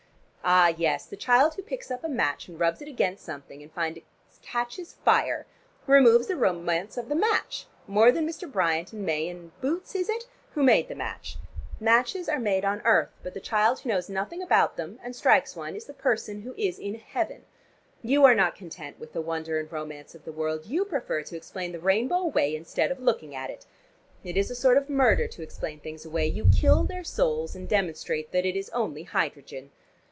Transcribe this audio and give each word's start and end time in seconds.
Ah, 0.43 0.69
yes: 0.75 1.05
the 1.05 1.15
child 1.15 1.53
who 1.53 1.61
picks 1.61 1.91
up 1.91 2.03
a 2.03 2.09
match 2.09 2.47
and 2.47 2.59
rubs 2.59 2.81
it 2.81 2.87
against 2.87 3.23
something 3.23 3.61
and 3.61 3.71
finds 3.71 3.99
it 3.99 4.03
catches 4.41 4.93
fire 5.05 5.45
removes 5.85 6.25
the 6.25 6.35
romance 6.35 6.97
of 6.97 7.09
the 7.09 7.15
match, 7.15 7.67
more 7.85 8.11
than 8.11 8.27
Mr. 8.27 8.51
Bryant 8.51 8.91
and 8.91 9.05
May 9.05 9.29
and 9.29 9.51
Boots 9.61 9.93
is 9.93 10.09
it? 10.09 10.23
who 10.55 10.63
made 10.63 10.87
the 10.87 10.95
match. 10.95 11.37
Matches 11.79 12.27
are 12.27 12.39
made 12.39 12.65
on 12.65 12.81
earth, 12.85 13.11
but 13.21 13.35
the 13.35 13.39
child 13.39 13.79
who 13.81 13.89
knows 13.89 14.09
nothing 14.09 14.41
about 14.41 14.77
them 14.77 14.99
and 15.03 15.15
strikes 15.15 15.55
one 15.55 15.75
is 15.75 15.85
the 15.85 15.93
person 15.93 16.41
who 16.41 16.55
is 16.57 16.79
in 16.79 16.95
heaven. 16.95 17.45
You 18.01 18.25
are 18.25 18.35
not 18.35 18.55
content 18.55 18.99
with 18.99 19.13
the 19.13 19.21
wonder 19.21 19.59
and 19.59 19.71
romance 19.71 20.15
of 20.15 20.25
the 20.25 20.33
world, 20.33 20.65
you 20.65 20.85
prefer 20.85 21.21
to 21.21 21.37
explain 21.37 21.71
the 21.71 21.79
rainbow 21.79 22.15
away 22.17 22.55
instead 22.55 22.89
of 22.89 22.99
looking 22.99 23.35
at 23.35 23.51
it. 23.51 23.67
It 24.23 24.35
is 24.37 24.49
a 24.49 24.55
sort 24.55 24.77
of 24.77 24.89
murder 24.89 25.27
to 25.27 25.43
explain 25.43 25.79
things 25.81 26.03
away: 26.03 26.25
you 26.25 26.49
kill 26.51 26.83
their 26.83 27.03
souls, 27.03 27.55
and 27.55 27.69
demonstrate 27.69 28.31
that 28.31 28.43
it 28.45 28.55
is 28.55 28.71
only 28.71 29.03
hydrogen." 29.03 29.69